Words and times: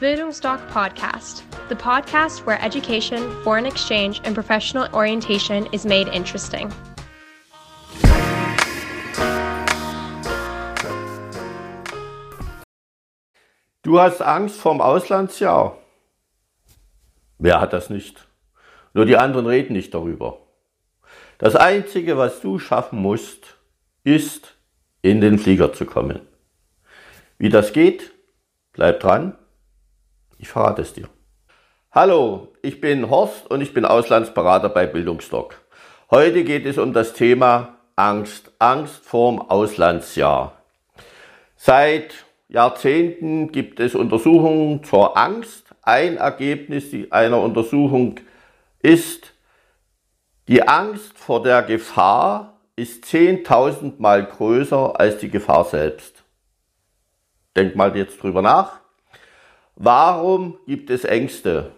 Bildungsdoc 0.00 0.60
Podcast, 0.68 1.42
the 1.68 1.74
podcast 1.74 2.46
where 2.46 2.62
education, 2.62 3.18
foreign 3.42 3.66
exchange, 3.66 4.20
and 4.22 4.32
professional 4.32 4.86
orientation 4.94 5.66
is 5.72 5.84
made 5.84 6.06
interesting. 6.14 6.72
Du 13.82 13.98
hast 13.98 14.22
Angst 14.22 14.60
vorm 14.60 14.80
Auslandsjahr. 14.80 15.76
Wer 17.38 17.60
hat 17.60 17.72
das 17.72 17.90
nicht? 17.90 18.28
Nur 18.94 19.04
die 19.04 19.16
anderen 19.16 19.46
reden 19.46 19.72
nicht 19.72 19.92
darüber. 19.94 20.38
Das 21.38 21.56
Einzige, 21.56 22.16
was 22.16 22.40
du 22.40 22.60
schaffen 22.60 23.00
musst, 23.00 23.56
ist, 24.04 24.54
in 25.02 25.20
den 25.20 25.40
Flieger 25.40 25.72
zu 25.72 25.86
kommen. 25.86 26.20
Wie 27.38 27.48
das 27.48 27.72
geht, 27.72 28.12
bleib 28.74 29.00
dran. 29.00 29.36
Ich 30.38 30.48
verrate 30.48 30.82
es 30.82 30.92
dir. 30.92 31.08
Hallo, 31.90 32.52
ich 32.62 32.80
bin 32.80 33.10
Horst 33.10 33.50
und 33.50 33.60
ich 33.60 33.74
bin 33.74 33.84
Auslandsberater 33.84 34.68
bei 34.68 34.86
Bildungsdoc. 34.86 35.60
Heute 36.10 36.44
geht 36.44 36.64
es 36.64 36.78
um 36.78 36.92
das 36.92 37.12
Thema 37.12 37.76
Angst. 37.96 38.52
Angst 38.60 39.04
vorm 39.04 39.40
Auslandsjahr. 39.40 40.62
Seit 41.56 42.24
Jahrzehnten 42.46 43.50
gibt 43.50 43.80
es 43.80 43.96
Untersuchungen 43.96 44.84
zur 44.84 45.16
Angst. 45.16 45.74
Ein 45.82 46.18
Ergebnis 46.18 46.94
einer 47.10 47.40
Untersuchung 47.40 48.20
ist, 48.80 49.32
die 50.46 50.66
Angst 50.68 51.18
vor 51.18 51.42
der 51.42 51.62
Gefahr 51.62 52.60
ist 52.76 53.04
10.000 53.06 53.94
Mal 53.98 54.24
größer 54.24 54.98
als 55.00 55.18
die 55.18 55.30
Gefahr 55.30 55.64
selbst. 55.64 56.22
Denk 57.56 57.74
mal 57.74 57.96
jetzt 57.96 58.22
drüber 58.22 58.40
nach. 58.40 58.80
Warum 59.80 60.58
gibt 60.66 60.90
es 60.90 61.04
Ängste? 61.04 61.70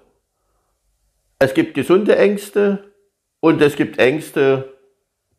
Es 1.38 1.52
gibt 1.52 1.74
gesunde 1.74 2.16
Ängste 2.16 2.92
und 3.40 3.60
es 3.60 3.76
gibt 3.76 3.98
Ängste 3.98 4.72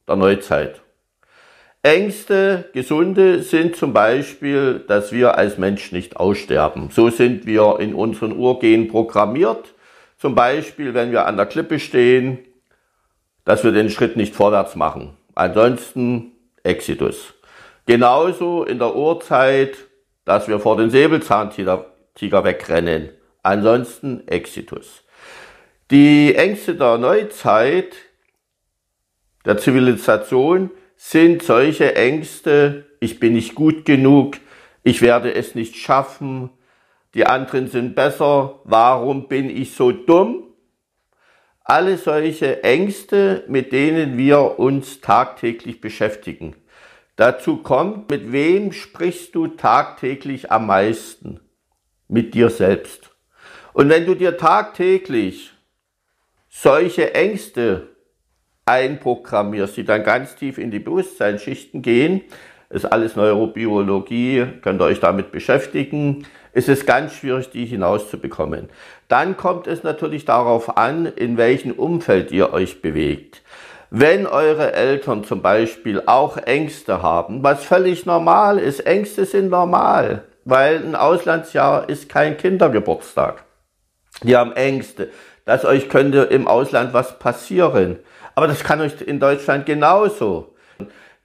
der 0.08 0.16
Neuzeit. 0.16 0.80
Ängste, 1.82 2.70
gesunde 2.74 3.42
sind 3.42 3.76
zum 3.76 3.94
Beispiel, 3.94 4.84
dass 4.88 5.12
wir 5.12 5.40
als 5.40 5.58
Mensch 5.58 5.92
nicht 5.92 6.18
aussterben. 6.18 6.92
So 6.92 7.10
sind 7.10 7.48
wir 7.48 7.80
in 7.80 7.96
unseren 7.96 8.38
Urgenen 8.38 8.90
programmiert. 8.90 9.74
Zum 10.20 10.36
Beispiel, 10.36 10.94
wenn 10.94 11.12
wir 11.12 11.26
an 11.26 11.38
der 11.38 11.48
Klippe 11.48 11.80
stehen, 11.80 12.38
dass 13.44 13.64
wir 13.64 13.72
den 13.72 13.90
Schritt 13.90 14.18
nicht 14.18 14.36
vorwärts 14.36 14.76
machen. 14.76 15.18
Ansonsten 15.34 16.34
Exitus. 16.62 17.34
Genauso 17.88 18.64
in 18.64 18.78
der 18.78 18.96
Urzeit, 18.96 19.78
dass 20.26 20.48
wir 20.48 20.60
vor 20.60 20.78
den 20.78 20.92
Säbelzahntiger 20.92 21.91
wegrennen. 22.20 23.10
Ansonsten 23.44 24.28
Exitus. 24.28 25.04
Die 25.90 26.36
Ängste 26.36 26.76
der 26.76 26.98
Neuzeit, 26.98 27.96
der 29.46 29.58
Zivilisation, 29.58 30.72
sind 30.96 31.42
solche 31.42 31.96
Ängste, 31.96 32.86
ich 33.00 33.20
bin 33.20 33.34
nicht 33.34 33.56
gut 33.56 33.86
genug, 33.86 34.38
ich 34.84 35.02
werde 35.02 35.34
es 35.34 35.56
nicht 35.56 35.76
schaffen, 35.76 36.52
die 37.14 37.26
anderen 37.26 37.68
sind 37.68 37.96
besser, 37.96 38.62
warum 38.64 39.28
bin 39.28 39.50
ich 39.50 39.76
so 39.76 39.92
dumm? 39.92 40.44
Alle 41.64 41.98
solche 41.98 42.64
Ängste, 42.64 43.44
mit 43.48 43.72
denen 43.72 44.18
wir 44.18 44.60
uns 44.60 45.02
tagtäglich 45.02 45.82
beschäftigen. 45.82 46.56
Dazu 47.16 47.58
kommt, 47.58 48.10
mit 48.10 48.32
wem 48.32 48.72
sprichst 48.72 49.36
du 49.36 49.48
tagtäglich 49.48 50.52
am 50.52 50.68
meisten? 50.68 51.40
Mit 52.12 52.34
dir 52.34 52.50
selbst. 52.50 53.10
Und 53.72 53.88
wenn 53.88 54.06
du 54.06 54.16
dir 54.16 54.36
tagtäglich 54.36 55.54
solche 56.50 57.14
Ängste 57.14 57.88
einprogrammierst, 58.66 59.78
die 59.78 59.86
dann 59.86 60.04
ganz 60.04 60.36
tief 60.36 60.58
in 60.58 60.72
die 60.72 60.80
Bewusstseinsschichten 60.80 61.82
gehen, 61.82 62.22
ist 62.70 62.84
alles 62.84 63.16
Neurobiologie, 63.16 64.46
könnt 64.62 64.82
ihr 64.82 64.86
euch 64.86 65.00
damit 65.00 65.32
beschäftigen, 65.32 66.28
ist 66.52 66.68
es 66.68 66.86
ganz 66.86 67.14
schwierig, 67.14 67.50
die 67.50 67.66
hinauszubekommen. 67.66 68.68
Dann 69.08 69.38
kommt 69.38 69.68
es 69.68 69.84
natürlich 69.84 70.26
darauf 70.26 70.78
an, 70.78 71.06
in 71.06 71.38
welchem 71.38 71.72
Umfeld 71.72 72.34
ihr 72.34 72.52
euch 72.52 72.82
bewegt. 72.82 73.42
Wenn 73.90 74.28
eure 74.28 74.74
Eltern 74.74 75.24
zum 75.24 75.42
Beispiel 75.42 76.04
auch 76.08 76.36
Ängste 76.36 77.02
haben, 77.02 77.42
was 77.42 77.64
völlig 77.64 78.06
normal 78.06 78.58
ist, 78.60 78.86
Ängste 78.86 79.24
sind 79.24 79.50
normal, 79.50 80.26
weil 80.52 80.84
ein 80.84 80.96
Auslandsjahr 80.96 81.88
ist 81.88 82.10
kein 82.10 82.36
Kindergeburtstag. 82.36 83.46
Die 84.22 84.36
haben 84.36 84.52
Ängste, 84.52 85.10
dass 85.46 85.64
euch 85.64 85.88
könnte 85.88 86.24
im 86.24 86.46
Ausland 86.46 86.94
was 86.94 87.20
passieren. 87.20 88.00
Aber 88.36 88.48
das 88.48 88.62
kann 88.62 88.82
euch 88.82 89.00
in 89.00 89.22
Deutschland 89.22 89.66
genauso. 89.66 90.54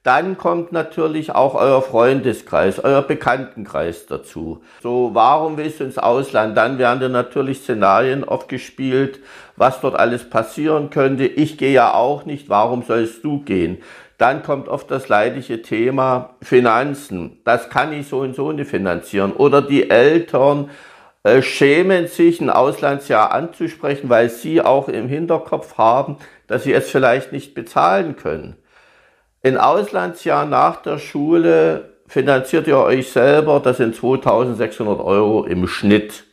Dann 0.07 0.39
kommt 0.39 0.71
natürlich 0.71 1.35
auch 1.35 1.57
euer 1.57 1.83
Freundeskreis, 1.83 2.79
euer 2.79 3.03
Bekanntenkreis 3.03 4.07
dazu. 4.07 4.63
So, 4.81 5.11
warum 5.15 5.57
willst 5.57 5.81
du 5.81 5.85
ins 5.85 5.99
Ausland? 5.99 6.57
Dann 6.57 6.79
werden 6.79 7.01
dir 7.01 7.09
natürlich 7.09 7.63
Szenarien 7.63 8.23
oft 8.23 8.49
gespielt, 8.49 9.19
was 9.57 9.81
dort 9.81 9.99
alles 9.99 10.31
passieren 10.31 10.91
könnte. 10.91 11.27
Ich 11.27 11.59
gehe 11.59 11.73
ja 11.73 11.93
auch 11.93 12.25
nicht, 12.25 12.49
warum 12.49 12.85
sollst 12.85 13.25
du 13.25 13.41
gehen? 13.41 13.79
Dann 14.17 14.45
kommt 14.45 14.69
oft 14.69 14.93
das 14.93 15.09
leidige 15.09 15.61
Thema 15.63 16.37
Finanzen. 16.41 17.41
Das 17.43 17.69
kann 17.69 17.93
ich 17.93 18.07
so 18.07 18.21
und 18.21 18.37
so 18.37 18.53
nicht 18.53 18.71
finanzieren. 18.71 19.33
Oder 19.33 19.61
die 19.61 19.91
Eltern 19.91 20.71
äh, 21.25 21.43
schämen 21.43 22.07
sich, 22.07 22.41
ein 22.41 22.51
Auslandsjahr 22.51 23.33
anzusprechen, 23.33 24.09
weil 24.09 24.29
sie 24.29 24.63
auch 24.63 24.89
im 24.89 25.09
Hinterkopf 25.09 25.79
haben, 25.79 26.19
dass 26.47 26.63
sie 26.63 26.75
es 26.75 26.89
vielleicht 26.89 27.33
nicht 27.33 27.55
bezahlen 27.55 28.15
können. 28.15 28.55
Ein 29.47 29.59
Auslandsjahr 29.59 30.45
nach 30.45 30.83
der 30.83 30.99
Schule 30.99 31.93
finanziert 32.09 32.67
ihr 32.67 32.79
euch 32.79 33.13
selber, 33.13 33.61
das 33.61 33.77
sind 33.77 33.95
2600 33.95 34.99
Euro 34.99 35.45
im 35.45 35.69
Schnitt. 35.69 36.25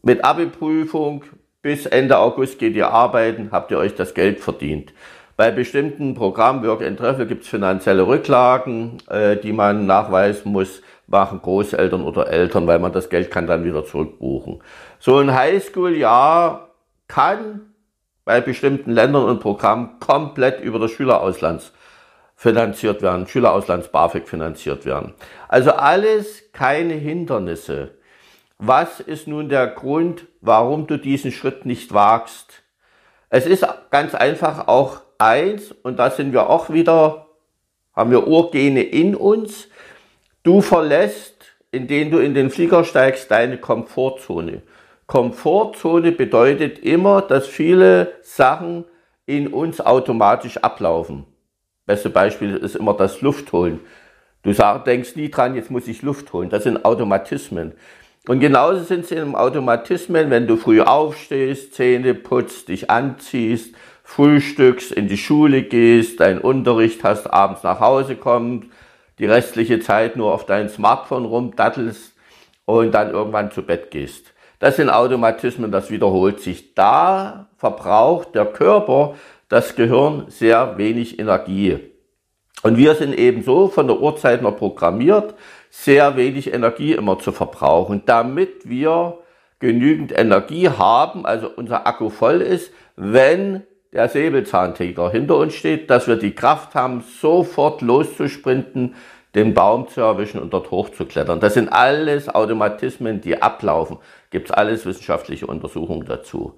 Mit 0.00 0.24
Abi-Prüfung 0.24 1.22
bis 1.60 1.84
Ende 1.84 2.16
August 2.16 2.58
geht 2.58 2.76
ihr 2.76 2.88
arbeiten, 2.88 3.50
habt 3.52 3.72
ihr 3.72 3.76
euch 3.76 3.94
das 3.94 4.14
Geld 4.14 4.40
verdient. 4.40 4.94
Bei 5.36 5.50
bestimmten 5.50 6.14
Programmen, 6.14 6.66
Work 6.66 6.80
and 6.80 6.98
Travel, 6.98 7.26
gibt 7.26 7.42
es 7.42 7.50
finanzielle 7.50 8.06
Rücklagen, 8.06 8.96
äh, 9.10 9.36
die 9.36 9.52
man 9.52 9.84
nachweisen 9.84 10.50
muss 10.50 10.80
machen 11.08 11.42
Großeltern 11.42 12.04
oder 12.04 12.26
Eltern, 12.28 12.66
weil 12.66 12.78
man 12.78 12.92
das 12.92 13.10
Geld 13.10 13.30
kann 13.30 13.46
dann 13.46 13.66
wieder 13.66 13.84
zurückbuchen. 13.84 14.62
So 14.98 15.18
ein 15.18 15.34
Highschool-Jahr 15.34 16.70
kann 17.06 17.60
bei 18.24 18.40
bestimmten 18.40 18.92
Ländern 18.92 19.24
und 19.24 19.40
Programmen 19.40 20.00
komplett 20.00 20.62
über 20.62 20.78
das 20.78 20.92
Schülerauslands 20.92 21.74
finanziert 22.42 23.02
werden, 23.02 23.28
Schülerauslands 23.28 23.86
BAföG 23.92 24.26
finanziert 24.26 24.84
werden. 24.84 25.14
Also 25.46 25.70
alles 25.70 26.50
keine 26.52 26.94
Hindernisse. 26.94 27.92
Was 28.58 28.98
ist 28.98 29.28
nun 29.28 29.48
der 29.48 29.68
Grund, 29.68 30.26
warum 30.40 30.88
du 30.88 30.96
diesen 30.96 31.30
Schritt 31.30 31.66
nicht 31.66 31.94
wagst? 31.94 32.64
Es 33.30 33.46
ist 33.46 33.64
ganz 33.92 34.16
einfach 34.16 34.66
auch 34.66 35.02
eins, 35.18 35.70
und 35.70 36.00
da 36.00 36.10
sind 36.10 36.32
wir 36.32 36.50
auch 36.50 36.68
wieder, 36.68 37.28
haben 37.94 38.10
wir 38.10 38.26
Urgene 38.26 38.82
in 38.82 39.14
uns, 39.14 39.68
Du 40.42 40.60
verlässt, 40.60 41.44
indem 41.70 42.10
du 42.10 42.18
in 42.18 42.34
den 42.34 42.50
Flieger 42.50 42.82
steigst, 42.82 43.30
deine 43.30 43.58
Komfortzone. 43.58 44.62
Komfortzone 45.06 46.10
bedeutet 46.10 46.80
immer, 46.80 47.22
dass 47.22 47.46
viele 47.46 48.14
Sachen 48.22 48.84
in 49.24 49.46
uns 49.46 49.80
automatisch 49.80 50.56
ablaufen. 50.56 51.26
Beste 51.86 52.10
Beispiel 52.10 52.56
ist 52.56 52.76
immer 52.76 52.94
das 52.94 53.20
Luftholen. 53.22 53.80
Du 54.42 54.52
sag, 54.52 54.84
denkst 54.84 55.16
nie 55.16 55.30
dran, 55.30 55.54
jetzt 55.54 55.70
muss 55.70 55.88
ich 55.88 56.02
Luft 56.02 56.32
holen. 56.32 56.48
Das 56.48 56.64
sind 56.64 56.84
Automatismen. 56.84 57.72
Und 58.28 58.38
genauso 58.38 58.84
sind 58.84 59.06
sie 59.06 59.16
im 59.16 59.34
Automatismen, 59.34 60.30
wenn 60.30 60.46
du 60.46 60.56
früh 60.56 60.80
aufstehst, 60.80 61.74
Zähne 61.74 62.14
putzt, 62.14 62.68
dich 62.68 62.88
anziehst, 62.88 63.74
frühstückst, 64.04 64.92
in 64.92 65.08
die 65.08 65.16
Schule 65.16 65.62
gehst, 65.62 66.20
deinen 66.20 66.38
Unterricht 66.38 67.02
hast, 67.02 67.26
abends 67.26 67.64
nach 67.64 67.80
Hause 67.80 68.14
kommst, 68.14 68.68
die 69.18 69.26
restliche 69.26 69.80
Zeit 69.80 70.16
nur 70.16 70.32
auf 70.32 70.46
dein 70.46 70.68
Smartphone 70.68 71.24
rumdattelst 71.24 72.14
und 72.64 72.92
dann 72.92 73.10
irgendwann 73.10 73.50
zu 73.50 73.62
Bett 73.62 73.90
gehst. 73.90 74.32
Das 74.60 74.76
sind 74.76 74.90
Automatismen, 74.90 75.72
das 75.72 75.90
wiederholt 75.90 76.38
sich. 76.38 76.74
Da 76.74 77.48
verbraucht 77.56 78.36
der 78.36 78.46
Körper, 78.46 79.16
das 79.52 79.76
Gehirn 79.76 80.24
sehr 80.28 80.78
wenig 80.78 81.18
Energie. 81.18 81.78
Und 82.62 82.78
wir 82.78 82.94
sind 82.94 83.12
eben 83.12 83.42
so 83.42 83.68
von 83.68 83.86
der 83.86 84.00
Uhrzeit 84.00 84.40
noch 84.40 84.56
programmiert, 84.56 85.34
sehr 85.68 86.16
wenig 86.16 86.54
Energie 86.54 86.94
immer 86.94 87.18
zu 87.18 87.32
verbrauchen, 87.32 88.02
damit 88.06 88.66
wir 88.66 89.18
genügend 89.58 90.18
Energie 90.18 90.70
haben, 90.70 91.26
also 91.26 91.50
unser 91.54 91.86
Akku 91.86 92.08
voll 92.08 92.40
ist, 92.40 92.72
wenn 92.96 93.62
der 93.92 94.08
Säbelzahntiger 94.08 95.10
hinter 95.10 95.36
uns 95.36 95.52
steht, 95.52 95.90
dass 95.90 96.08
wir 96.08 96.16
die 96.16 96.34
Kraft 96.34 96.74
haben, 96.74 97.04
sofort 97.20 97.82
loszusprinten, 97.82 98.94
den 99.34 99.52
Baum 99.52 99.86
zu 99.88 100.00
erwischen 100.00 100.40
und 100.40 100.54
dort 100.54 100.70
hochzuklettern. 100.70 101.40
Das 101.40 101.52
sind 101.52 101.68
alles 101.68 102.30
Automatismen, 102.30 103.20
die 103.20 103.42
ablaufen. 103.42 103.98
Gibt 104.30 104.48
es 104.48 104.52
alles 104.52 104.86
wissenschaftliche 104.86 105.46
Untersuchungen 105.46 106.06
dazu. 106.06 106.54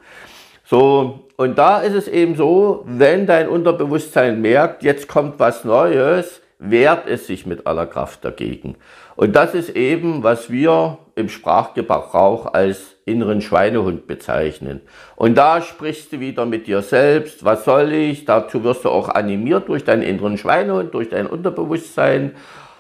So, 0.65 1.27
und 1.37 1.59
da 1.59 1.81
ist 1.81 1.95
es 1.95 2.09
eben 2.09 2.37
so, 2.37 2.85
wenn 2.87 3.27
dein 3.27 3.49
Unterbewusstsein 3.49 4.41
merkt, 4.41 4.83
jetzt 4.83 5.09
kommt 5.09 5.39
was 5.39 5.65
Neues, 5.65 6.41
wehrt 6.59 7.07
es 7.07 7.27
sich 7.27 7.45
mit 7.45 7.67
aller 7.67 7.87
Kraft 7.87 8.25
dagegen. 8.25 8.77
Und 9.17 9.37
das 9.37 9.55
ist 9.55 9.71
eben, 9.77 10.23
was 10.23 10.51
wir 10.51 10.99
im 11.17 11.29
Sprachgebrauch 11.29 12.55
als 12.55 12.97
inneren 13.05 13.43
Schweinehund 13.43 14.07
bezeichnen. 14.07 14.81
Und 15.17 15.37
da 15.37 15.61
sprichst 15.61 16.13
du 16.13 16.21
wieder 16.21 16.47
mit 16.47 16.67
dir 16.67 16.83
selbst, 16.83 17.45
was 17.45 17.65
soll 17.65 17.93
ich? 17.93 18.25
Dazu 18.25 18.65
wirst 18.65 18.85
du 18.85 18.89
auch 18.89 19.09
animiert 19.09 19.69
durch 19.69 19.85
deinen 19.85 20.03
inneren 20.03 20.39
Schweinehund, 20.39 20.95
durch 20.95 21.11
dein 21.11 21.27
Unterbewusstsein. 21.27 22.33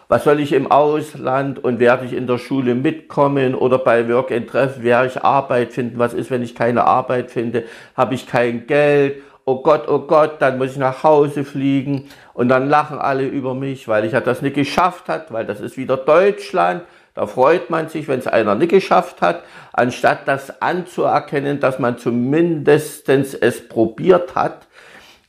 Was 0.08 0.24
soll 0.24 0.40
ich 0.40 0.52
im 0.52 0.70
Ausland 0.70 1.62
und 1.62 1.80
werde 1.80 2.04
ich 2.04 2.12
in 2.12 2.26
der 2.26 2.38
Schule 2.38 2.74
mitkommen 2.74 3.54
oder 3.54 3.78
bei 3.78 4.08
Work 4.08 4.30
and 4.32 4.48
Treff 4.48 4.82
werde 4.82 5.08
ich 5.08 5.22
Arbeit 5.22 5.72
finden? 5.72 5.98
Was 5.98 6.14
ist, 6.14 6.30
wenn 6.30 6.42
ich 6.42 6.54
keine 6.54 6.84
Arbeit 6.84 7.30
finde? 7.30 7.64
Habe 7.96 8.14
ich 8.14 8.26
kein 8.26 8.66
Geld? 8.66 9.22
oh 9.44 9.62
Gott, 9.62 9.88
oh 9.88 10.00
Gott, 10.00 10.40
dann 10.40 10.58
muss 10.58 10.72
ich 10.72 10.76
nach 10.76 11.02
Hause 11.02 11.44
fliegen 11.44 12.08
und 12.32 12.48
dann 12.48 12.68
lachen 12.68 12.98
alle 12.98 13.26
über 13.26 13.54
mich, 13.54 13.88
weil 13.88 14.04
ich 14.04 14.12
das 14.12 14.42
nicht 14.42 14.54
geschafft 14.54 15.08
hat, 15.08 15.32
weil 15.32 15.44
das 15.44 15.60
ist 15.60 15.76
wieder 15.76 15.96
Deutschland. 15.96 16.82
Da 17.14 17.26
freut 17.26 17.70
man 17.70 17.88
sich, 17.88 18.08
wenn 18.08 18.18
es 18.18 18.26
einer 18.26 18.56
nicht 18.56 18.70
geschafft 18.70 19.22
hat, 19.22 19.44
anstatt 19.72 20.26
das 20.26 20.60
anzuerkennen, 20.60 21.60
dass 21.60 21.78
man 21.78 21.96
zumindest 21.98 23.08
es 23.08 23.68
probiert 23.68 24.34
hat. 24.34 24.63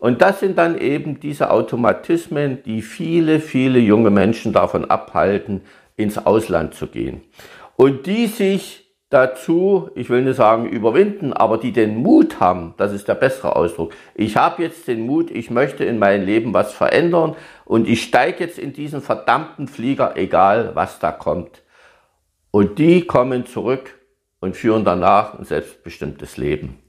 Und 0.06 0.22
das 0.22 0.40
sind 0.40 0.60
dann 0.60 0.78
eben 0.78 1.19
diese 1.19 1.50
Automatismen, 1.50 2.62
die 2.62 2.84
viele, 2.84 3.40
viele 3.40 3.80
junge 3.80 4.12
Menschen 4.12 4.54
davon 4.54 4.86
abhalten, 4.86 5.62
ins 5.98 6.24
Ausland 6.24 6.75
zu 6.75 6.86
gehen. 6.86 7.24
Und 7.75 8.06
die 8.06 8.28
sich 8.28 8.86
dazu, 9.10 9.90
ich 9.96 10.12
will 10.12 10.22
nicht 10.22 10.36
sagen 10.36 10.69
überwinden, 10.69 11.34
aber 11.34 11.57
die 11.57 11.72
den 11.72 11.98
Mut 11.98 12.40
haben, 12.40 12.75
das 12.78 12.94
ist 12.94 13.07
der 13.07 13.16
bessere 13.16 13.56
Ausdruck. 13.56 13.94
Ich 14.13 14.38
habe 14.38 14.62
jetzt 14.62 14.88
den 14.88 15.07
Mut, 15.07 15.31
ich 15.31 15.50
möchte 15.50 15.84
in 15.84 15.98
meinem 15.98 16.24
Leben 16.24 16.54
was 16.54 16.72
verändern 16.72 17.36
und 17.66 17.90
ich 17.90 18.04
steige 18.04 18.44
jetzt 18.44 18.60
in 18.60 18.74
diesen 18.74 19.01
verdammten 19.01 19.68
Flieger, 19.68 20.16
egal 20.18 20.75
was 20.75 21.00
da 21.00 21.12
kommt. 21.12 21.63
Und 22.51 22.78
die 22.78 23.08
kommen 23.08 23.48
zurück 23.48 24.00
und 24.40 24.56
führen 24.56 24.86
danach 24.86 25.34
ein 25.34 25.46
selbstbestimmtes 25.46 26.38
Leben. 26.38 26.85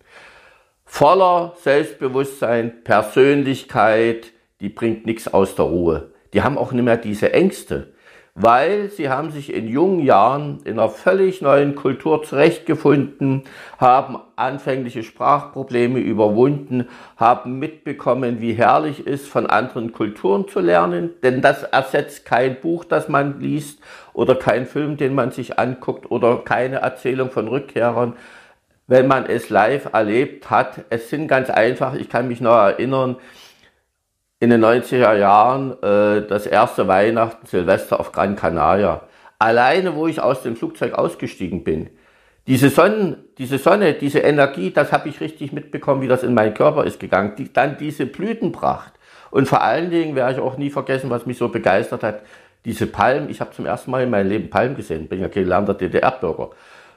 Voller 0.86 1.54
Selbstbewusstsein, 1.62 2.82
Persönlichkeit, 2.82 4.32
die 4.60 4.70
bringt 4.70 5.04
nichts 5.04 5.28
aus 5.28 5.54
der 5.54 5.66
Ruhe. 5.66 6.12
Die 6.32 6.42
haben 6.42 6.56
auch 6.56 6.72
nicht 6.72 6.84
mehr 6.84 6.96
diese 6.96 7.32
Ängste 7.32 7.92
weil 8.36 8.90
sie 8.90 9.08
haben 9.08 9.30
sich 9.30 9.52
in 9.52 9.66
jungen 9.66 10.00
Jahren 10.00 10.58
in 10.64 10.78
einer 10.78 10.90
völlig 10.90 11.40
neuen 11.40 11.74
Kultur 11.74 12.22
zurechtgefunden, 12.22 13.44
haben 13.78 14.18
anfängliche 14.36 15.02
Sprachprobleme 15.02 15.98
überwunden, 16.00 16.86
haben 17.16 17.58
mitbekommen, 17.58 18.42
wie 18.42 18.52
herrlich 18.52 19.06
ist, 19.06 19.26
von 19.26 19.46
anderen 19.46 19.92
Kulturen 19.92 20.46
zu 20.48 20.60
lernen, 20.60 21.14
denn 21.22 21.40
das 21.40 21.62
ersetzt 21.62 22.26
kein 22.26 22.60
Buch, 22.60 22.84
das 22.84 23.08
man 23.08 23.40
liest 23.40 23.80
oder 24.12 24.34
kein 24.34 24.66
Film, 24.66 24.98
den 24.98 25.14
man 25.14 25.30
sich 25.30 25.58
anguckt 25.58 26.10
oder 26.10 26.36
keine 26.36 26.76
Erzählung 26.76 27.30
von 27.30 27.48
Rückkehrern, 27.48 28.12
wenn 28.86 29.06
man 29.06 29.26
es 29.26 29.50
live 29.50 29.92
erlebt 29.92 30.50
hat. 30.50 30.84
Es 30.90 31.10
sind 31.10 31.28
ganz 31.28 31.50
einfach, 31.50 31.94
ich 31.94 32.08
kann 32.08 32.28
mich 32.28 32.40
noch 32.40 32.56
erinnern, 32.56 33.16
in 34.38 34.50
den 34.50 34.64
90er 34.64 35.14
Jahren 35.14 35.72
äh, 35.82 36.26
das 36.26 36.46
erste 36.46 36.86
Weihnachten, 36.88 37.46
Silvester 37.46 37.98
auf 37.98 38.12
Gran 38.12 38.36
Canaria. 38.36 39.02
Alleine, 39.38 39.94
wo 39.94 40.06
ich 40.06 40.20
aus 40.20 40.42
dem 40.42 40.56
Flugzeug 40.56 40.94
ausgestiegen 40.94 41.64
bin. 41.64 41.90
Diese 42.46 42.68
Sonne, 42.68 43.18
diese 43.38 43.58
Sonne, 43.58 43.94
diese 43.94 44.20
Energie, 44.20 44.70
das 44.70 44.92
habe 44.92 45.08
ich 45.08 45.20
richtig 45.20 45.52
mitbekommen, 45.52 46.00
wie 46.00 46.08
das 46.08 46.22
in 46.22 46.34
meinen 46.34 46.54
Körper 46.54 46.84
ist 46.84 47.00
gegangen. 47.00 47.34
Die, 47.36 47.52
dann 47.52 47.76
diese 47.76 48.06
Blütenpracht. 48.06 48.92
Und 49.30 49.48
vor 49.48 49.62
allen 49.62 49.90
Dingen 49.90 50.14
werde 50.14 50.34
ich 50.34 50.38
auch 50.38 50.56
nie 50.56 50.70
vergessen, 50.70 51.10
was 51.10 51.26
mich 51.26 51.38
so 51.38 51.48
begeistert 51.48 52.02
hat, 52.02 52.22
diese 52.64 52.86
Palmen. 52.86 53.30
Ich 53.30 53.40
habe 53.40 53.50
zum 53.50 53.66
ersten 53.66 53.90
Mal 53.90 54.04
in 54.04 54.10
meinem 54.10 54.28
Leben 54.28 54.50
Palmen 54.50 54.76
gesehen, 54.76 55.08
bin 55.08 55.20
ja 55.20 55.28
gelernter 55.28 55.74
DDR-Bürger. 55.74 56.50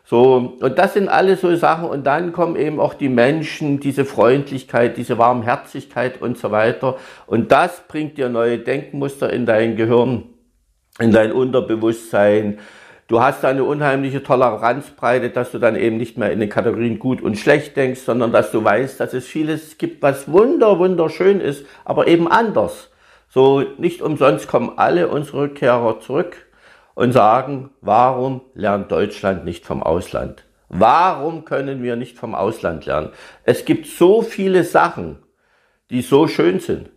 So, 0.10 0.58
und 0.60 0.80
das 0.80 0.96
sind 0.96 1.08
alles 1.08 1.42
so 1.42 1.56
Sachen. 1.56 1.88
Und 1.88 2.08
dann 2.08 2.34
kommen 2.34 2.56
eben 2.56 2.80
auch 2.80 2.96
die 2.96 3.10
Menschen, 3.10 3.80
diese 3.80 4.06
Freundlichkeit, 4.06 4.98
diese 4.98 5.20
Warmherzigkeit 5.20 6.20
und 6.20 6.36
so 6.36 6.50
weiter. 6.50 6.98
Und 7.28 7.52
das 7.52 7.84
bringt 7.88 8.18
dir 8.18 8.28
neue 8.28 8.58
Denkmuster 8.58 9.32
in 9.32 9.46
dein 9.46 9.76
Gehirn, 9.76 10.24
in 10.98 11.12
dein 11.12 11.32
Unterbewusstsein. 11.32 12.58
Du 13.08 13.22
hast 13.22 13.46
eine 13.46 13.64
unheimliche 13.64 14.24
Toleranzbreite, 14.24 15.30
dass 15.30 15.52
du 15.52 15.60
dann 15.60 15.76
eben 15.76 15.98
nicht 15.98 16.18
mehr 16.18 16.32
in 16.32 16.40
den 16.40 16.50
Kategorien 16.50 16.98
gut 16.98 17.22
und 17.22 17.38
schlecht 17.38 17.78
denkst, 17.78 18.02
sondern 18.02 18.32
dass 18.32 18.52
du 18.52 18.64
weißt, 18.64 19.00
dass 19.00 19.14
es 19.14 19.28
vieles 19.28 19.78
gibt, 19.78 20.02
was 20.02 20.32
wunder, 20.32 20.80
wunderschön 20.80 21.40
ist, 21.40 21.68
aber 21.86 22.08
eben 22.08 22.28
anders. 22.28 22.90
So, 23.30 23.64
nicht 23.78 24.02
umsonst 24.02 24.48
kommen 24.48 24.72
alle 24.76 25.08
unsere 25.08 25.42
Rückkehrer 25.42 26.00
zurück 26.00 26.49
und 27.00 27.14
sagen, 27.14 27.70
warum 27.80 28.42
lernt 28.56 28.92
Deutschland 28.92 29.46
nicht 29.46 29.66
vom 29.66 29.82
Ausland? 29.82 30.44
Warum 30.68 31.46
können 31.46 31.82
wir 31.82 31.96
nicht 31.96 32.18
vom 32.18 32.36
Ausland 32.36 32.86
lernen? 32.86 33.12
Es 33.46 33.64
gibt 33.64 33.88
so 33.88 34.22
viele 34.22 34.66
Sachen, 34.66 35.18
die 35.92 36.02
so 36.02 36.28
schön 36.28 36.60
sind. 36.60 36.90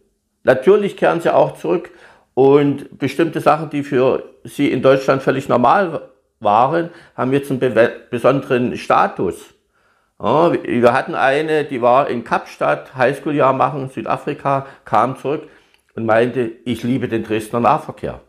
Natürlich 0.42 0.96
kehren 0.96 1.20
sie 1.20 1.32
auch 1.32 1.56
zurück 1.56 1.92
und 2.34 2.98
bestimmte 2.98 3.40
Sachen, 3.40 3.70
die 3.70 3.84
für 3.84 4.24
sie 4.42 4.72
in 4.72 4.82
Deutschland 4.82 5.22
völlig 5.22 5.48
normal 5.48 6.10
waren, 6.40 6.90
haben 7.16 7.32
jetzt 7.32 7.52
einen 7.52 7.60
besonderen 8.10 8.76
Status. 8.76 9.54
Ja, 10.20 10.52
wir 10.52 10.92
hatten 10.92 11.14
eine, 11.14 11.62
die 11.62 11.80
war 11.80 12.08
in 12.08 12.24
Kapstadt, 12.24 12.96
Highschool-Jahr 12.96 13.52
machen, 13.52 13.88
Südafrika, 13.88 14.66
kam 14.84 15.16
zurück 15.16 15.48
und 15.94 16.06
meinte, 16.06 16.50
ich 16.64 16.82
liebe 16.82 17.06
den 17.06 17.22
Dresdner 17.22 17.60
Nahverkehr. 17.60 18.20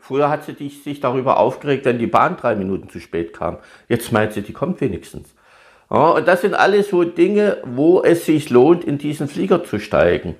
Früher 0.00 0.28
hat 0.28 0.44
sie 0.44 0.68
sich 0.68 1.00
darüber 1.00 1.38
aufgeregt, 1.38 1.84
wenn 1.84 1.98
die 1.98 2.06
Bahn 2.06 2.36
drei 2.36 2.54
Minuten 2.54 2.88
zu 2.88 3.00
spät 3.00 3.32
kam. 3.32 3.58
Jetzt 3.88 4.12
meint 4.12 4.32
sie, 4.32 4.42
die 4.42 4.52
kommt 4.52 4.80
wenigstens. 4.80 5.34
Ja, 5.90 6.10
und 6.10 6.28
das 6.28 6.40
sind 6.40 6.54
alles 6.54 6.90
so 6.90 7.04
Dinge, 7.04 7.58
wo 7.64 8.02
es 8.02 8.26
sich 8.26 8.50
lohnt, 8.50 8.84
in 8.84 8.98
diesen 8.98 9.28
Flieger 9.28 9.64
zu 9.64 9.78
steigen. 9.78 10.36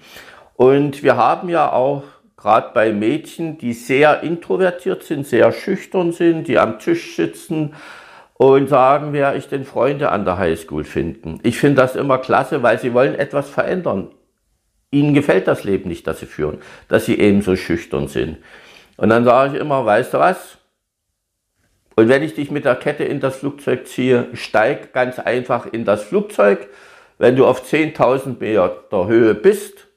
Und 0.54 1.02
wir 1.02 1.16
haben 1.16 1.48
ja 1.48 1.72
auch 1.72 2.04
gerade 2.36 2.70
bei 2.72 2.92
Mädchen, 2.92 3.58
die 3.58 3.72
sehr 3.72 4.22
introvertiert 4.22 5.02
sind, 5.02 5.26
sehr 5.26 5.52
schüchtern 5.52 6.12
sind, 6.12 6.48
die 6.48 6.58
am 6.58 6.78
Tisch 6.78 7.16
sitzen 7.16 7.74
und 8.34 8.68
sagen, 8.68 9.12
wer 9.12 9.36
ich 9.36 9.48
denn 9.48 9.64
Freunde 9.64 10.10
an 10.10 10.24
der 10.24 10.38
Highschool 10.38 10.84
finden. 10.84 11.40
Ich 11.42 11.58
finde 11.58 11.82
das 11.82 11.96
immer 11.96 12.18
klasse, 12.18 12.62
weil 12.62 12.78
sie 12.78 12.94
wollen 12.94 13.14
etwas 13.14 13.50
verändern. 13.50 14.08
Ihnen 14.90 15.14
gefällt 15.14 15.46
das 15.46 15.64
Leben 15.64 15.88
nicht, 15.88 16.06
das 16.06 16.20
sie 16.20 16.26
führen, 16.26 16.58
dass 16.88 17.04
sie 17.04 17.18
eben 17.18 17.42
so 17.42 17.54
schüchtern 17.56 18.08
sind. 18.08 18.38
Und 19.00 19.08
dann 19.08 19.24
sage 19.24 19.54
ich 19.54 19.60
immer, 19.60 19.86
weißt 19.86 20.12
du 20.12 20.18
was? 20.18 20.58
Und 21.96 22.10
wenn 22.10 22.22
ich 22.22 22.34
dich 22.34 22.50
mit 22.50 22.66
der 22.66 22.76
Kette 22.76 23.02
in 23.02 23.18
das 23.18 23.36
Flugzeug 23.36 23.86
ziehe, 23.86 24.28
steig 24.34 24.92
ganz 24.92 25.18
einfach 25.18 25.64
in 25.64 25.86
das 25.86 26.04
Flugzeug. 26.04 26.68
Wenn 27.16 27.34
du 27.34 27.46
auf 27.46 27.62
10.000 27.62 28.38
Meter 28.40 29.06
Höhe 29.06 29.34
bist 29.34 29.88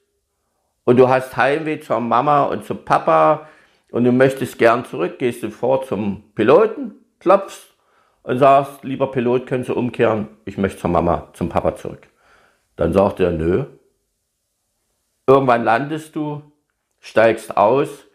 und 0.84 0.96
du 0.96 1.10
hast 1.10 1.36
Heimweh 1.36 1.80
zur 1.80 2.00
Mama 2.00 2.44
und 2.44 2.64
zum 2.64 2.82
Papa 2.86 3.46
und 3.90 4.04
du 4.04 4.12
möchtest 4.12 4.56
gern 4.56 4.86
zurück, 4.86 5.18
gehst 5.18 5.42
du 5.42 5.50
vor 5.50 5.82
zum 5.84 6.32
Piloten, 6.34 6.94
klopfst 7.20 7.74
und 8.22 8.38
sagst, 8.38 8.84
lieber 8.84 9.10
Pilot, 9.10 9.46
können 9.46 9.64
Sie 9.64 9.74
umkehren, 9.74 10.28
ich 10.46 10.56
möchte 10.56 10.80
zur 10.80 10.90
Mama, 10.90 11.28
zum 11.34 11.50
Papa 11.50 11.76
zurück. 11.76 12.08
Dann 12.76 12.94
sagt 12.94 13.20
er, 13.20 13.32
nö. 13.32 13.66
Irgendwann 15.26 15.62
landest 15.62 16.16
du, 16.16 16.40
steigst 17.00 17.54
aus 17.58 18.06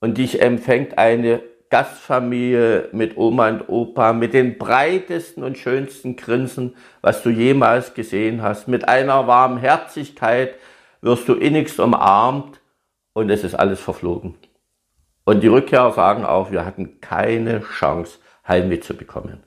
und 0.00 0.18
dich 0.18 0.40
empfängt 0.40 0.98
eine 0.98 1.42
Gastfamilie 1.70 2.88
mit 2.92 3.16
Oma 3.16 3.48
und 3.48 3.68
Opa, 3.68 4.12
mit 4.12 4.34
den 4.34 4.56
breitesten 4.58 5.42
und 5.42 5.58
schönsten 5.58 6.16
Grinsen, 6.16 6.76
was 7.02 7.22
du 7.22 7.30
jemals 7.30 7.94
gesehen 7.94 8.42
hast. 8.42 8.68
Mit 8.68 8.88
einer 8.88 9.26
warmen 9.26 9.58
Herzlichkeit 9.58 10.54
wirst 11.00 11.28
du 11.28 11.34
innigst 11.34 11.80
umarmt 11.80 12.60
und 13.12 13.30
es 13.30 13.42
ist 13.42 13.54
alles 13.54 13.80
verflogen. 13.80 14.36
Und 15.24 15.42
die 15.42 15.48
Rückkehrer 15.48 15.92
sagen 15.92 16.24
auch, 16.24 16.52
wir 16.52 16.64
hatten 16.64 17.00
keine 17.00 17.60
Chance, 17.62 18.18
Heimweh 18.46 18.80
zu 18.80 18.94
bekommen. 18.94 19.42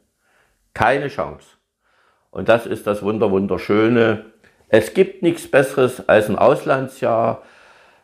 Keine 0.73 1.07
Chance. 1.07 1.47
Und 2.31 2.49
das 2.49 2.65
ist 2.65 2.85
das 2.85 3.01
Wunder, 3.01 3.31
Wunderschöne. 3.31 4.25
Es 4.67 4.93
gibt 4.93 5.23
nichts 5.23 5.49
Besseres 5.49 6.07
als 6.09 6.29
ein 6.29 6.37
Auslandsjahr. 6.37 7.43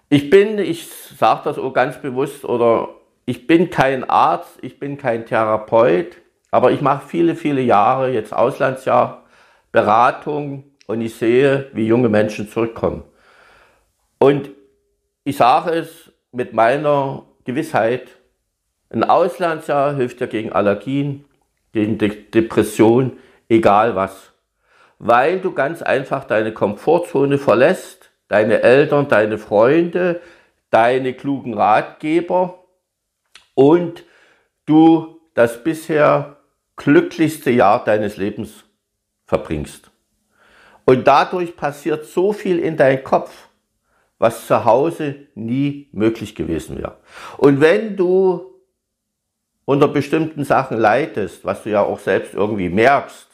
Ich 0.09 0.29
bin, 0.29 0.59
ich 0.59 0.87
sage 0.87 1.41
das 1.45 1.57
auch 1.57 1.73
ganz 1.73 1.99
bewusst, 1.99 2.45
oder 2.45 2.89
ich 3.25 3.47
bin 3.47 3.69
kein 3.69 4.03
Arzt, 4.03 4.59
ich 4.61 4.79
bin 4.79 4.97
kein 4.97 5.25
Therapeut, 5.25 6.17
aber 6.51 6.71
ich 6.71 6.81
mache 6.81 7.07
viele, 7.07 7.35
viele 7.35 7.61
Jahre 7.61 8.11
jetzt 8.11 8.33
Auslandsjahr 8.33 9.23
Beratung 9.71 10.63
und 10.87 11.01
ich 11.01 11.15
sehe, 11.15 11.69
wie 11.73 11.87
junge 11.87 12.07
Menschen 12.07 12.47
zurückkommen. 12.47 13.03
Und 14.19 14.51
ich 15.23 15.37
sage 15.37 15.71
es 15.71 16.11
mit 16.31 16.53
meiner 16.53 17.23
Gewissheit. 17.43 18.09
Ein 18.89 19.03
Auslandsjahr 19.03 19.95
hilft 19.95 20.19
dir 20.19 20.27
gegen 20.27 20.53
Allergien, 20.53 21.25
gegen 21.73 21.97
De 21.97 22.29
Depression, 22.29 23.17
egal 23.49 23.95
was. 23.95 24.31
Weil 24.99 25.39
du 25.39 25.51
ganz 25.51 25.81
einfach 25.81 26.23
deine 26.23 26.53
Komfortzone 26.53 27.37
verlässt, 27.37 27.94
deine 28.27 28.61
Eltern, 28.61 29.07
deine 29.07 29.37
Freunde, 29.37 30.21
deine 30.69 31.13
klugen 31.13 31.53
Ratgeber 31.53 32.65
und 33.53 34.03
du 34.65 35.21
das 35.33 35.63
bisher 35.63 36.37
glücklichste 36.75 37.51
Jahr 37.51 37.83
deines 37.83 38.17
Lebens 38.17 38.65
verbringst. 39.25 39.91
Und 40.85 41.07
dadurch 41.07 41.55
passiert 41.55 42.05
so 42.05 42.33
viel 42.33 42.59
in 42.59 42.77
deinem 42.77 43.03
Kopf, 43.03 43.49
was 44.17 44.47
zu 44.47 44.65
Hause 44.65 45.27
nie 45.33 45.89
möglich 45.91 46.35
gewesen 46.35 46.77
wäre. 46.77 46.97
Und 47.37 47.59
wenn 47.59 47.97
du 47.97 48.53
unter 49.65 49.87
bestimmten 49.87 50.43
Sachen 50.43 50.77
leidest, 50.77 51.43
was 51.43 51.63
du 51.63 51.71
ja 51.71 51.81
auch 51.81 51.99
selbst 51.99 52.33
irgendwie 52.33 52.69
merkst, 52.69 53.27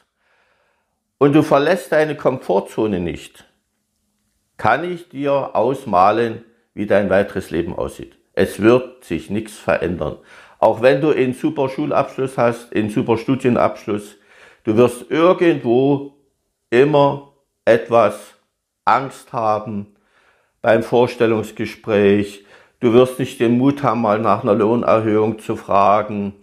und 1.17 1.33
du 1.33 1.43
verlässt 1.43 1.91
deine 1.91 2.15
Komfortzone 2.15 3.00
nicht, 3.00 3.45
kann 4.62 4.84
ich 4.84 5.10
dir 5.10 5.56
ausmalen, 5.56 6.46
wie 6.75 6.86
dein 6.86 7.10
weiteres 7.10 7.50
Leben 7.50 7.75
aussieht. 7.75 8.20
Es 8.34 8.62
wird 8.62 9.03
sich 9.03 9.32
nichts 9.32 9.58
verändern. 9.58 10.18
Auch 10.60 10.84
wenn 10.84 11.01
du 11.01 11.10
einen 11.10 11.34
super 11.34 11.68
Schulabschluss 11.68 12.38
hast, 12.38 12.72
einen 12.75 12.91
super 12.91 13.18
Studienabschluss, 13.18 14.18
du 14.63 14.77
wirst 14.77 15.10
irgendwo 15.10 16.13
immer 16.70 17.34
etwas 17.65 18.36
Angst 18.86 19.34
haben 19.34 19.96
beim 20.62 20.84
Vorstellungsgespräch. 20.84 22.46
Du 22.82 22.94
wirst 22.94 23.18
nicht 23.18 23.39
den 23.39 23.58
Mut 23.58 23.82
haben, 23.82 24.01
mal 24.01 24.20
nach 24.20 24.44
einer 24.44 24.53
Lohnerhöhung 24.53 25.39
zu 25.39 25.56
fragen. 25.56 26.36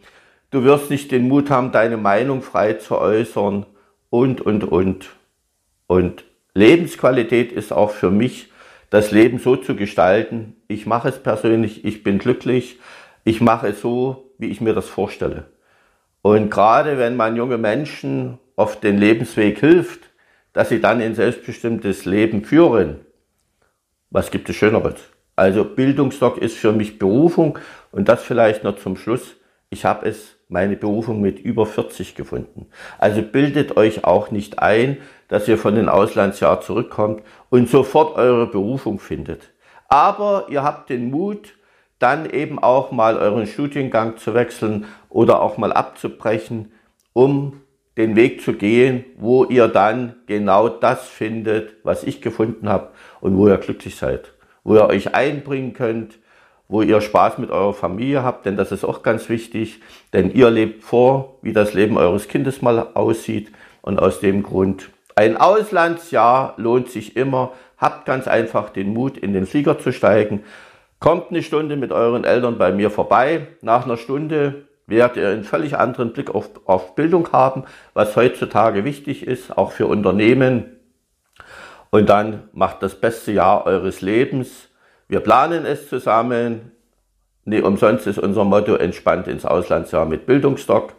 Du 0.50 0.64
wirst 0.64 0.90
nicht 0.90 1.12
den 1.12 1.28
Mut 1.28 1.50
haben, 1.50 1.70
deine 1.70 1.96
Meinung 1.96 2.42
frei 2.42 2.72
zu 2.72 2.98
äußern 2.98 3.64
und, 4.10 4.40
und, 4.40 4.64
und. 4.64 5.10
Und 5.86 6.24
Lebensqualität 6.58 7.52
ist 7.52 7.72
auch 7.72 7.90
für 7.92 8.10
mich, 8.10 8.50
das 8.90 9.10
Leben 9.10 9.38
so 9.38 9.56
zu 9.56 9.76
gestalten. 9.76 10.56
Ich 10.66 10.86
mache 10.86 11.08
es 11.08 11.22
persönlich, 11.22 11.84
ich 11.84 12.02
bin 12.02 12.18
glücklich, 12.18 12.78
ich 13.24 13.40
mache 13.40 13.68
es 13.68 13.80
so, 13.80 14.32
wie 14.38 14.48
ich 14.48 14.60
mir 14.60 14.74
das 14.74 14.88
vorstelle. 14.88 15.44
Und 16.22 16.50
gerade 16.50 16.98
wenn 16.98 17.16
man 17.16 17.36
junge 17.36 17.58
Menschen 17.58 18.38
auf 18.56 18.80
den 18.80 18.98
Lebensweg 18.98 19.60
hilft, 19.60 20.00
dass 20.52 20.70
sie 20.70 20.80
dann 20.80 21.00
ein 21.00 21.14
selbstbestimmtes 21.14 22.04
Leben 22.06 22.44
führen, 22.44 23.00
was 24.10 24.30
gibt 24.30 24.48
es 24.48 24.56
Schöneres? 24.56 24.96
Also 25.36 25.64
Bildungsdoc 25.64 26.38
ist 26.38 26.56
für 26.56 26.72
mich 26.72 26.98
Berufung 26.98 27.58
und 27.92 28.08
das 28.08 28.24
vielleicht 28.24 28.64
noch 28.64 28.76
zum 28.76 28.96
Schluss. 28.96 29.36
Ich 29.70 29.84
habe 29.84 30.08
es 30.08 30.37
meine 30.48 30.76
Berufung 30.76 31.20
mit 31.20 31.38
über 31.38 31.66
40 31.66 32.14
gefunden. 32.14 32.66
Also 32.98 33.22
bildet 33.22 33.76
euch 33.76 34.04
auch 34.04 34.30
nicht 34.30 34.58
ein, 34.60 34.96
dass 35.28 35.46
ihr 35.46 35.58
von 35.58 35.74
den 35.74 35.88
Auslandsjahr 35.88 36.60
zurückkommt 36.62 37.22
und 37.50 37.68
sofort 37.68 38.16
eure 38.16 38.46
Berufung 38.46 38.98
findet. 38.98 39.52
Aber 39.88 40.46
ihr 40.50 40.62
habt 40.62 40.90
den 40.90 41.10
Mut, 41.10 41.54
dann 41.98 42.30
eben 42.30 42.58
auch 42.58 42.92
mal 42.92 43.16
euren 43.16 43.46
Studiengang 43.46 44.16
zu 44.16 44.34
wechseln 44.34 44.86
oder 45.08 45.42
auch 45.42 45.58
mal 45.58 45.72
abzubrechen, 45.72 46.72
um 47.12 47.60
den 47.96 48.14
Weg 48.14 48.42
zu 48.42 48.52
gehen, 48.52 49.04
wo 49.16 49.44
ihr 49.44 49.66
dann 49.66 50.14
genau 50.26 50.68
das 50.68 51.08
findet, 51.08 51.74
was 51.82 52.04
ich 52.04 52.22
gefunden 52.22 52.68
habe 52.68 52.90
und 53.20 53.36
wo 53.36 53.48
ihr 53.48 53.58
glücklich 53.58 53.96
seid, 53.96 54.32
wo 54.62 54.76
ihr 54.76 54.86
euch 54.86 55.14
einbringen 55.14 55.72
könnt, 55.72 56.18
wo 56.68 56.82
ihr 56.82 57.00
Spaß 57.00 57.38
mit 57.38 57.50
eurer 57.50 57.72
Familie 57.72 58.22
habt, 58.22 58.46
denn 58.46 58.56
das 58.56 58.72
ist 58.72 58.84
auch 58.84 59.02
ganz 59.02 59.28
wichtig, 59.28 59.80
denn 60.12 60.30
ihr 60.30 60.50
lebt 60.50 60.84
vor, 60.84 61.36
wie 61.42 61.52
das 61.52 61.74
Leben 61.74 61.96
eures 61.96 62.28
Kindes 62.28 62.62
mal 62.62 62.88
aussieht 62.94 63.50
und 63.80 63.98
aus 63.98 64.20
dem 64.20 64.42
Grund 64.42 64.90
ein 65.18 65.36
Auslandsjahr 65.36 66.54
lohnt 66.58 66.90
sich 66.90 67.16
immer. 67.16 67.52
Habt 67.76 68.06
ganz 68.06 68.28
einfach 68.28 68.70
den 68.70 68.92
Mut, 68.94 69.18
in 69.18 69.32
den 69.32 69.46
Flieger 69.46 69.76
zu 69.76 69.92
steigen. 69.92 70.44
Kommt 71.00 71.30
eine 71.30 71.42
Stunde 71.42 71.74
mit 71.74 71.90
euren 71.90 72.22
Eltern 72.22 72.56
bei 72.56 72.70
mir 72.70 72.88
vorbei. 72.88 73.48
Nach 73.60 73.84
einer 73.84 73.96
Stunde 73.96 74.68
werdet 74.86 75.16
ihr 75.16 75.28
einen 75.30 75.42
völlig 75.42 75.76
anderen 75.76 76.12
Blick 76.12 76.32
auf, 76.32 76.50
auf 76.66 76.94
Bildung 76.94 77.32
haben, 77.32 77.64
was 77.94 78.14
heutzutage 78.14 78.84
wichtig 78.84 79.26
ist, 79.26 79.58
auch 79.58 79.72
für 79.72 79.88
Unternehmen. 79.88 80.76
Und 81.90 82.08
dann 82.08 82.48
macht 82.52 82.80
das 82.84 83.00
beste 83.00 83.32
Jahr 83.32 83.66
eures 83.66 84.00
Lebens 84.02 84.67
wir 85.08 85.20
planen 85.20 85.64
es 85.64 85.88
zusammen. 85.88 86.72
Nee, 87.44 87.60
umsonst 87.60 88.06
ist 88.06 88.18
unser 88.18 88.44
Motto 88.44 88.74
entspannt 88.74 89.26
ins 89.26 89.44
Auslandsjahr 89.44 90.04
mit 90.04 90.26
Bildungsstock. 90.26 90.94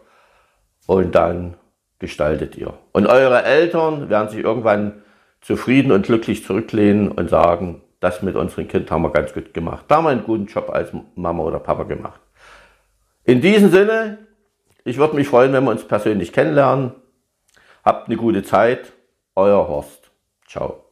Und 0.86 1.14
dann 1.14 1.56
gestaltet 2.00 2.56
ihr. 2.56 2.74
Und 2.92 3.06
eure 3.06 3.44
Eltern 3.44 4.08
werden 4.10 4.28
sich 4.28 4.42
irgendwann 4.42 5.02
zufrieden 5.40 5.92
und 5.92 6.06
glücklich 6.06 6.44
zurücklehnen 6.44 7.12
und 7.12 7.30
sagen, 7.30 7.82
das 8.00 8.22
mit 8.22 8.34
unserem 8.34 8.66
Kind 8.66 8.90
haben 8.90 9.02
wir 9.02 9.10
ganz 9.10 9.32
gut 9.32 9.54
gemacht. 9.54 9.84
Da 9.88 9.96
haben 9.96 10.04
wir 10.04 10.10
einen 10.10 10.24
guten 10.24 10.46
Job 10.46 10.70
als 10.70 10.90
Mama 11.14 11.42
oder 11.44 11.60
Papa 11.60 11.84
gemacht. 11.84 12.20
In 13.24 13.40
diesem 13.40 13.70
Sinne, 13.70 14.18
ich 14.84 14.96
würde 14.96 15.14
mich 15.14 15.28
freuen, 15.28 15.52
wenn 15.52 15.64
wir 15.64 15.70
uns 15.70 15.84
persönlich 15.84 16.32
kennenlernen. 16.32 16.92
Habt 17.84 18.08
eine 18.08 18.16
gute 18.16 18.42
Zeit. 18.42 18.92
Euer 19.36 19.68
Horst. 19.68 20.10
Ciao. 20.48 20.89